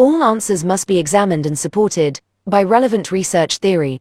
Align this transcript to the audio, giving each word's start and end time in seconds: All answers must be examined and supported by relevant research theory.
All 0.00 0.22
answers 0.22 0.64
must 0.64 0.86
be 0.86 0.98
examined 0.98 1.44
and 1.44 1.58
supported 1.58 2.22
by 2.46 2.62
relevant 2.62 3.12
research 3.12 3.58
theory. 3.58 4.00